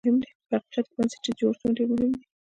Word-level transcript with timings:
په 0.03 0.09
حقیقت 0.09 0.63
کې 0.73 0.81
بنسټیز 0.95 1.35
جوړښتونه 1.39 1.73
ډېر 1.77 1.87
مهم 1.93 2.11
دي. 2.17 2.23